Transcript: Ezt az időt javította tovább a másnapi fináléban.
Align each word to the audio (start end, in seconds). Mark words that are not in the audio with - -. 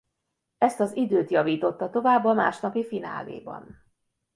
Ezt 0.57 0.79
az 0.79 0.95
időt 0.95 1.29
javította 1.31 1.89
tovább 1.89 2.25
a 2.25 2.33
másnapi 2.33 2.85
fináléban. 2.85 3.83